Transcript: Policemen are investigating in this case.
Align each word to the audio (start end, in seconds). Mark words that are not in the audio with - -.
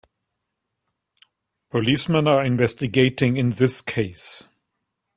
Policemen 1.69 2.27
are 2.27 2.43
investigating 2.43 3.37
in 3.37 3.51
this 3.51 3.83
case. 3.83 4.47